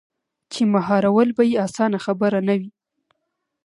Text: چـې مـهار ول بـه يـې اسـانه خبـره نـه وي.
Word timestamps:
چـې 0.51 0.61
مـهار 0.73 1.03
ول 1.11 1.29
بـه 1.37 1.43
يـې 1.49 1.55
اسـانه 1.65 1.99
خبـره 2.05 2.39
نـه 2.47 2.55
وي. 2.59 2.69